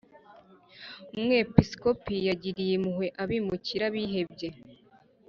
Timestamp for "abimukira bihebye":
3.23-4.49